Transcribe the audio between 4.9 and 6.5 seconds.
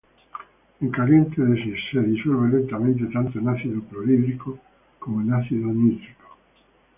como en ácido nítrico.